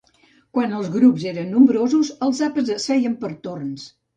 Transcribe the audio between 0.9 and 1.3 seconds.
grups